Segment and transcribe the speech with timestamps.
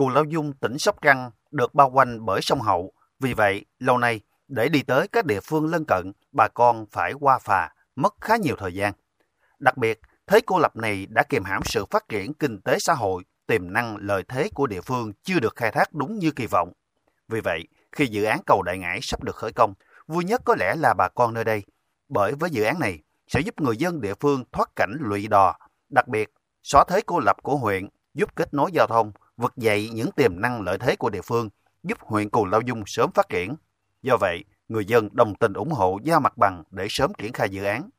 [0.00, 2.92] Cù Lao Dung, tỉnh Sóc Trăng được bao quanh bởi sông Hậu.
[3.18, 7.12] Vì vậy, lâu nay, để đi tới các địa phương lân cận, bà con phải
[7.20, 8.92] qua phà, mất khá nhiều thời gian.
[9.58, 12.94] Đặc biệt, thế cô lập này đã kiềm hãm sự phát triển kinh tế xã
[12.94, 16.46] hội, tiềm năng lợi thế của địa phương chưa được khai thác đúng như kỳ
[16.46, 16.72] vọng.
[17.28, 19.74] Vì vậy, khi dự án cầu Đại Ngãi sắp được khởi công,
[20.06, 21.62] vui nhất có lẽ là bà con nơi đây.
[22.08, 25.58] Bởi với dự án này, sẽ giúp người dân địa phương thoát cảnh lụy đò,
[25.88, 26.32] đặc biệt
[26.62, 30.40] xóa thế cô lập của huyện, giúp kết nối giao thông, vực dậy những tiềm
[30.40, 31.48] năng lợi thế của địa phương,
[31.82, 33.54] giúp huyện Cù Lao Dung sớm phát triển.
[34.02, 37.48] Do vậy, người dân đồng tình ủng hộ giao mặt bằng để sớm triển khai
[37.48, 37.90] dự án.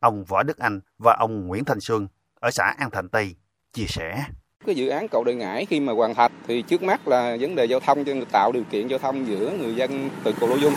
[0.00, 2.08] Ông Võ Đức Anh và ông Nguyễn Thanh Xuân
[2.40, 3.34] ở xã An thành Tây
[3.72, 4.24] chia sẻ.
[4.66, 7.54] Cái dự án cầu Đại Ngãi khi mà hoàn thành thì trước mắt là vấn
[7.54, 10.58] đề giao thông cho tạo điều kiện giao thông giữa người dân từ Cù Lao
[10.58, 10.74] Dung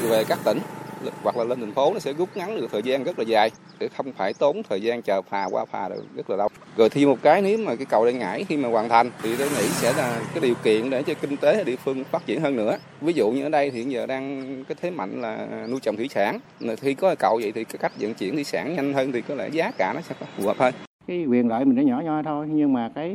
[0.00, 0.58] về các tỉnh
[1.22, 3.50] hoặc là lên thành phố nó sẽ rút ngắn được thời gian rất là dài
[3.78, 6.48] để không phải tốn thời gian chờ phà qua phà được rất là lâu.
[6.76, 9.36] Rồi thêm một cái nếu mà cái cầu đang Ngãi khi mà hoàn thành thì
[9.36, 12.40] tôi nghĩ sẽ là cái điều kiện để cho kinh tế địa phương phát triển
[12.40, 12.76] hơn nữa.
[13.00, 15.96] Ví dụ như ở đây thì hiện giờ đang cái thế mạnh là nuôi trồng
[15.96, 16.38] thủy sản.
[16.80, 19.34] Khi có cầu vậy thì cái cách vận chuyển thủy sản nhanh hơn thì có
[19.34, 20.74] lẽ giá cả nó sẽ phù hợp hơn
[21.06, 23.10] cái quyền lợi mình nó nhỏ nhoi thôi, nhưng mà cái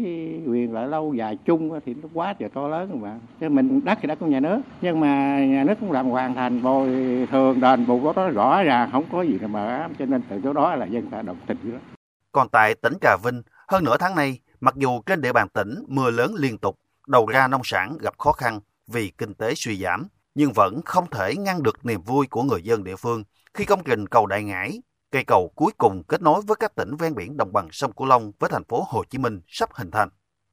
[0.48, 3.98] quyền lợi lâu dài chung thì nó quá trời to lớn mà chứ mình đất
[4.02, 6.88] thì đất của nhà nước, nhưng mà nhà nước cũng làm hoàn thành, bồi
[7.32, 10.54] thường đền bù đó rõ ràng không có gì mà ám, cho nên từ chỗ
[10.54, 11.97] đó là dân ta đồng tình đó.
[12.38, 15.84] Còn tại tỉnh Trà Vinh, hơn nửa tháng nay, mặc dù trên địa bàn tỉnh
[15.88, 19.82] mưa lớn liên tục, đầu ra nông sản gặp khó khăn vì kinh tế suy
[19.82, 23.66] giảm, nhưng vẫn không thể ngăn được niềm vui của người dân địa phương khi
[23.66, 27.16] công trình cầu Đại Ngãi Cây cầu cuối cùng kết nối với các tỉnh ven
[27.16, 30.10] biển đồng bằng sông Cửu Long với thành phố Hồ Chí Minh sắp hình thành.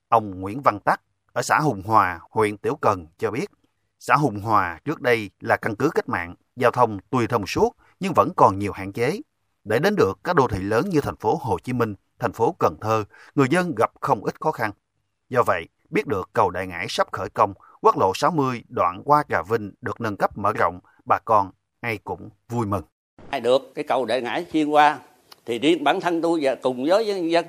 [0.09, 1.01] Ông Nguyễn Văn Tắc
[1.33, 3.47] ở xã Hùng Hòa, huyện Tiểu Cần cho biết,
[3.99, 7.77] xã Hùng Hòa trước đây là căn cứ cách mạng, giao thông tuy thông suốt
[8.01, 9.21] nhưng vẫn còn nhiều hạn chế.
[9.65, 12.55] Để đến được các đô thị lớn như thành phố Hồ Chí Minh, thành phố
[12.59, 14.71] Cần Thơ, người dân gặp không ít khó khăn.
[15.29, 19.25] Do vậy, biết được cầu Đại Ngãi sắp khởi công, quốc lộ 60 đoạn qua
[19.29, 22.83] Trà Vinh được nâng cấp mở rộng, bà con ai cũng vui mừng.
[23.31, 24.99] Ai được cái cầu đại ngãi xuyên qua
[25.47, 27.47] thì riêng bản thân tôi và cùng với nhân dân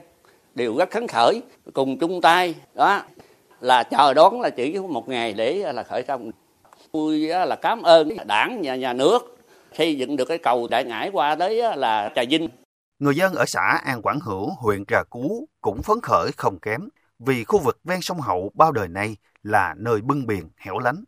[0.56, 1.42] đều rất khấn khởi.
[1.74, 3.02] Cùng chung tay đó
[3.60, 6.32] là chờ đón là chỉ một ngày để là khởi công.
[6.92, 9.35] Tôi là cảm ơn đảng nhà nhà nước
[9.78, 12.50] xây dựng được cái cầu đại ngãi qua tới là trà vinh
[13.00, 16.82] người dân ở xã an quảng hữu huyện trà cú cũng phấn khởi không kém
[17.20, 21.04] vì khu vực ven sông hậu bao đời nay là nơi bưng biển hẻo lánh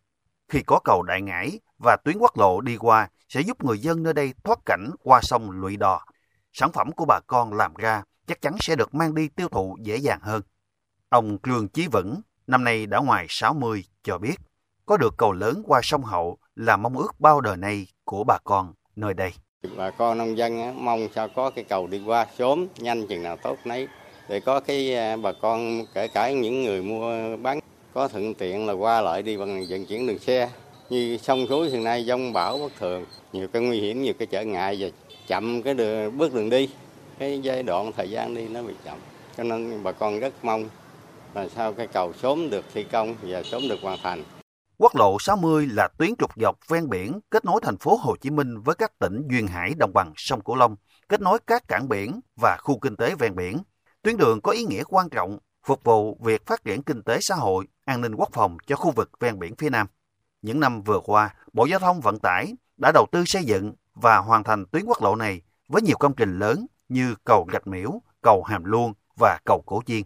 [0.50, 4.04] khi có cầu đại ngãi và tuyến quốc lộ đi qua sẽ giúp người dân
[4.04, 6.06] nơi đây thoát cảnh qua sông lụy đò.
[6.54, 9.78] Sản phẩm của bà con làm ra chắc chắn sẽ được mang đi tiêu thụ
[9.82, 10.42] dễ dàng hơn.
[11.10, 14.36] Ông Trương Chí Vững, năm nay đã ngoài 60, cho biết
[14.86, 18.38] có được cầu lớn qua sông Hậu là mong ước bao đời nay của bà
[18.44, 19.32] con nơi đây.
[19.76, 23.38] Bà con nông dân mong sao có cái cầu đi qua sớm, nhanh chừng nào
[23.38, 23.88] tốt nấy.
[24.30, 27.60] Để có cái à, bà con kể cả những người mua bán
[27.94, 30.50] có thuận tiện là qua lại đi bằng vận chuyển đường xe.
[30.90, 34.26] Như sông suối hiện nay dông bão bất thường nhiều cái nguy hiểm nhiều cái
[34.26, 34.88] trở ngại và
[35.28, 36.70] chậm cái đường bước đường đi.
[37.20, 38.98] Cái giai đoạn thời gian đi nó bị chậm
[39.38, 40.70] cho nên bà con rất mong
[41.34, 44.24] là sao cái cầu sớm được thi công và sớm được hoàn thành
[44.80, 48.30] Quốc lộ 60 là tuyến trục dọc ven biển kết nối thành phố Hồ Chí
[48.30, 50.76] Minh với các tỉnh duyên hải đồng bằng sông Cửu Long,
[51.10, 53.58] kết nối các cảng biển và khu kinh tế ven biển.
[54.02, 57.36] Tuyến đường có ý nghĩa quan trọng phục vụ việc phát triển kinh tế xã
[57.36, 59.88] hội, an ninh quốc phòng cho khu vực ven biển phía Nam.
[60.42, 64.18] Những năm vừa qua, Bộ Giao thông Vận tải đã đầu tư xây dựng và
[64.18, 68.02] hoàn thành tuyến quốc lộ này với nhiều công trình lớn như cầu Gạch Miễu,
[68.22, 70.02] cầu Hàm Luông và cầu Cổ Chiên.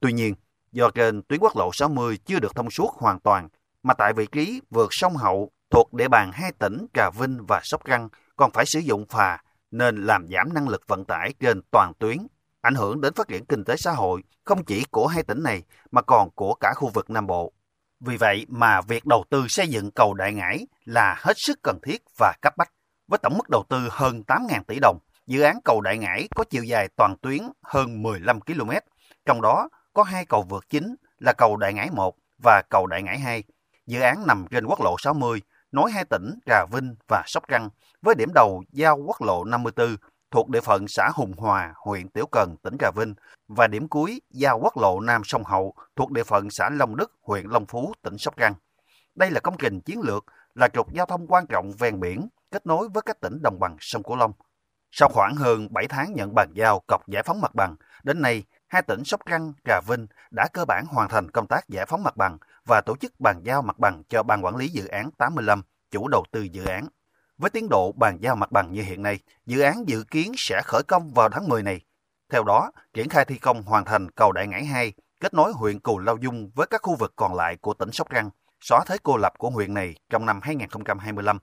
[0.00, 0.34] Tuy nhiên,
[0.72, 3.48] do trên tuyến quốc lộ 60 chưa được thông suốt hoàn toàn,
[3.82, 7.60] mà tại vị trí vượt sông Hậu thuộc địa bàn hai tỉnh Trà Vinh và
[7.62, 9.38] Sóc Trăng còn phải sử dụng phà
[9.70, 12.16] nên làm giảm năng lực vận tải trên toàn tuyến,
[12.60, 15.62] ảnh hưởng đến phát triển kinh tế xã hội không chỉ của hai tỉnh này
[15.90, 17.52] mà còn của cả khu vực Nam Bộ.
[18.00, 21.78] Vì vậy mà việc đầu tư xây dựng cầu Đại Ngãi là hết sức cần
[21.82, 22.72] thiết và cấp bách.
[23.08, 26.44] Với tổng mức đầu tư hơn 8.000 tỷ đồng, dự án cầu Đại Ngãi có
[26.50, 28.70] chiều dài toàn tuyến hơn 15 km,
[29.26, 33.02] trong đó có hai cầu vượt chính là cầu Đại Ngãi 1 và cầu Đại
[33.02, 33.44] Ngãi 2.
[33.90, 35.42] Dự án nằm trên quốc lộ 60,
[35.72, 37.68] nối hai tỉnh Trà Vinh và Sóc Trăng,
[38.02, 39.96] với điểm đầu giao quốc lộ 54
[40.30, 43.14] thuộc địa phận xã Hùng Hòa, huyện Tiểu Cần, tỉnh Trà Vinh
[43.48, 47.12] và điểm cuối giao quốc lộ Nam Sông Hậu thuộc địa phận xã Long Đức,
[47.22, 48.54] huyện Long Phú, tỉnh Sóc Trăng.
[49.14, 52.66] Đây là công trình chiến lược, là trục giao thông quan trọng ven biển, kết
[52.66, 54.32] nối với các tỉnh đồng bằng sông Cửu Long.
[54.90, 58.44] Sau khoảng hơn 7 tháng nhận bàn giao cọc giải phóng mặt bằng, đến nay
[58.68, 62.02] hai tỉnh Sóc Trăng, Trà Vinh đã cơ bản hoàn thành công tác giải phóng
[62.02, 62.38] mặt bằng
[62.70, 66.08] và tổ chức bàn giao mặt bằng cho Ban Quản lý Dự án 85, chủ
[66.08, 66.88] đầu tư dự án.
[67.38, 70.62] Với tiến độ bàn giao mặt bằng như hiện nay, dự án dự kiến sẽ
[70.64, 71.80] khởi công vào tháng 10 này.
[72.32, 75.80] Theo đó, triển khai thi công hoàn thành cầu Đại Ngãi 2 kết nối huyện
[75.80, 78.30] Cù Lao Dung với các khu vực còn lại của tỉnh Sóc Trăng,
[78.60, 81.38] xóa thế cô lập của huyện này trong năm 2025,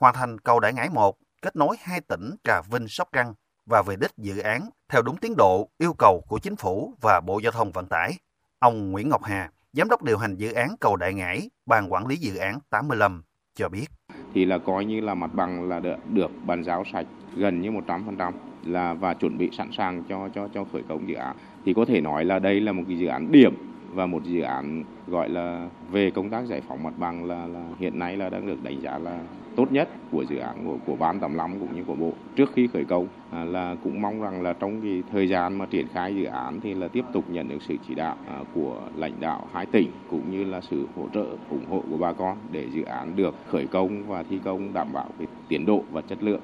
[0.00, 3.34] hoàn thành cầu Đại Ngãi 1 kết nối hai tỉnh Trà Vinh, Sóc Trăng
[3.66, 7.20] và về đích dự án theo đúng tiến độ yêu cầu của chính phủ và
[7.20, 8.18] Bộ Giao thông Vận tải.
[8.58, 12.06] Ông Nguyễn Ngọc Hà, Giám đốc điều hành dự án cầu Đại Ngãi, Ban quản
[12.06, 13.22] lý dự án 85
[13.54, 13.86] cho biết.
[14.34, 17.06] Thì là coi như là mặt bằng là được, được bàn giao sạch
[17.36, 18.32] gần như 100%
[18.64, 21.36] là và chuẩn bị sẵn sàng cho cho cho khởi công dự án.
[21.64, 23.54] Thì có thể nói là đây là một cái dự án điểm
[23.96, 27.64] và một dự án gọi là về công tác giải phóng mặt bằng là, là
[27.78, 29.18] hiện nay là đang được đánh giá là
[29.56, 32.66] tốt nhất của dự án của của ban 85 cũng như của bộ trước khi
[32.66, 36.16] khởi công à, là cũng mong rằng là trong cái thời gian mà triển khai
[36.16, 39.46] dự án thì là tiếp tục nhận được sự chỉ đạo à, của lãnh đạo
[39.52, 42.82] hai tỉnh cũng như là sự hỗ trợ ủng hộ của bà con để dự
[42.82, 46.40] án được khởi công và thi công đảm bảo cái tiến độ và chất lượng.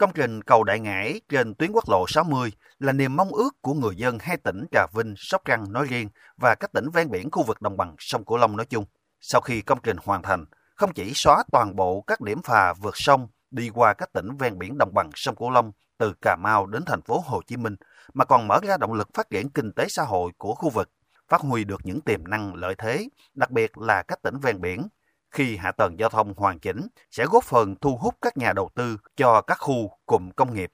[0.00, 3.74] Công trình cầu Đại Ngãi trên tuyến quốc lộ 60 là niềm mong ước của
[3.74, 7.30] người dân hai tỉnh Trà Vinh, Sóc Trăng nói riêng và các tỉnh ven biển
[7.30, 8.84] khu vực đồng bằng sông Cửu Long nói chung.
[9.20, 10.44] Sau khi công trình hoàn thành,
[10.74, 14.58] không chỉ xóa toàn bộ các điểm phà vượt sông đi qua các tỉnh ven
[14.58, 17.76] biển đồng bằng sông Cửu Long từ Cà Mau đến thành phố Hồ Chí Minh,
[18.14, 20.90] mà còn mở ra động lực phát triển kinh tế xã hội của khu vực,
[21.28, 24.88] phát huy được những tiềm năng lợi thế, đặc biệt là các tỉnh ven biển.
[25.30, 28.70] Khi hạ tầng giao thông hoàn chỉnh, sẽ góp phần thu hút các nhà đầu
[28.74, 30.72] tư cho các khu cụm công nghiệp.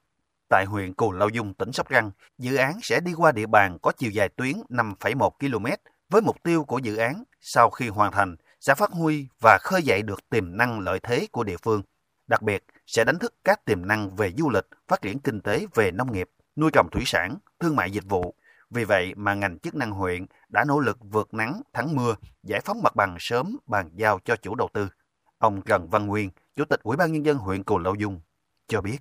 [0.49, 3.77] Tại huyện Cù Lao Dung, tỉnh Sóc Trăng, dự án sẽ đi qua địa bàn
[3.81, 5.65] có chiều dài tuyến 5,1 km,
[6.09, 9.83] với mục tiêu của dự án sau khi hoàn thành sẽ phát huy và khơi
[9.83, 11.81] dậy được tiềm năng lợi thế của địa phương.
[12.27, 15.65] Đặc biệt, sẽ đánh thức các tiềm năng về du lịch, phát triển kinh tế
[15.75, 18.35] về nông nghiệp, nuôi trồng thủy sản, thương mại dịch vụ.
[18.69, 22.61] Vì vậy mà ngành chức năng huyện đã nỗ lực vượt nắng, thắng mưa, giải
[22.65, 24.89] phóng mặt bằng sớm bàn giao cho chủ đầu tư.
[25.37, 28.21] Ông Trần Văn Nguyên, Chủ tịch Ủy ban Nhân dân huyện Cù Lao Dung,
[28.67, 28.97] cho biết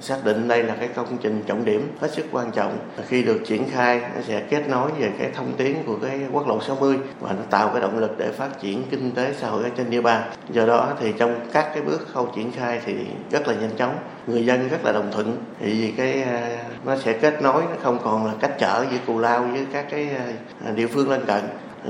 [0.00, 2.78] xác định đây là cái công trình trọng điểm hết sức quan trọng.
[3.08, 6.48] Khi được triển khai, nó sẽ kết nối về cái thông tuyến của cái quốc
[6.48, 9.62] lộ 60 và nó tạo cái động lực để phát triển kinh tế xã hội
[9.62, 10.30] ở trên địa bàn.
[10.50, 12.94] Do đó thì trong các cái bước khâu triển khai thì
[13.30, 13.96] rất là nhanh chóng,
[14.26, 15.36] người dân rất là đồng thuận.
[15.60, 19.18] Thì cái à, nó sẽ kết nối, nó không còn là cách trở giữa cù
[19.18, 20.24] lao với các cái à,
[20.66, 21.42] à, địa phương lân cận.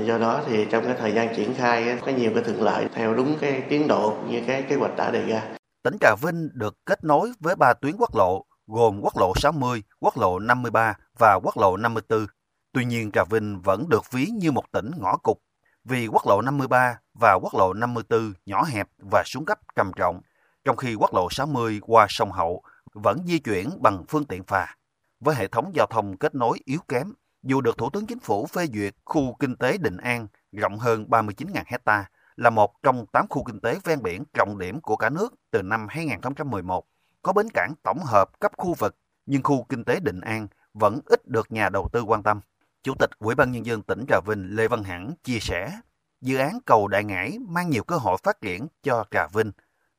[0.05, 3.13] Do đó thì trong cái thời gian triển khai có nhiều cái thuận lợi theo
[3.13, 5.41] đúng cái tiến độ như cái kế hoạch đã đề ra
[5.83, 9.83] tỉnh Trà Vinh được kết nối với ba tuyến quốc lộ gồm quốc lộ 60,
[9.99, 12.25] quốc lộ 53 và quốc lộ 54.
[12.73, 15.37] Tuy nhiên Trà Vinh vẫn được ví như một tỉnh ngõ cụt
[15.83, 20.21] vì quốc lộ 53 và quốc lộ 54 nhỏ hẹp và xuống cấp trầm trọng,
[20.65, 22.63] trong khi quốc lộ 60 qua sông Hậu
[22.93, 24.75] vẫn di chuyển bằng phương tiện phà.
[25.19, 27.13] Với hệ thống giao thông kết nối yếu kém,
[27.43, 31.05] dù được Thủ tướng Chính phủ phê duyệt khu kinh tế Định An rộng hơn
[31.09, 32.05] 39.000 hecta
[32.41, 35.61] là một trong 8 khu kinh tế ven biển trọng điểm của cả nước từ
[35.61, 36.85] năm 2011,
[37.21, 38.95] có bến cảng tổng hợp cấp khu vực,
[39.25, 42.41] nhưng khu kinh tế Định An vẫn ít được nhà đầu tư quan tâm.
[42.83, 45.79] Chủ tịch Ủy ban Nhân dân tỉnh Trà Vinh Lê Văn Hẳn chia sẻ,
[46.21, 49.51] dự án cầu Đại Ngãi mang nhiều cơ hội phát triển cho Trà Vinh.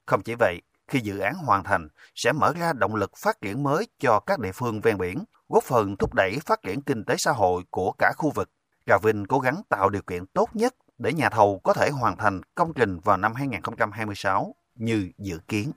[0.07, 3.63] Không chỉ vậy, khi dự án hoàn thành sẽ mở ra động lực phát triển
[3.63, 7.15] mới cho các địa phương ven biển, góp phần thúc đẩy phát triển kinh tế
[7.19, 8.51] xã hội của cả khu vực.
[8.87, 12.17] Trà Vinh cố gắng tạo điều kiện tốt nhất để nhà thầu có thể hoàn
[12.17, 15.73] thành công trình vào năm 2026 như dự kiến.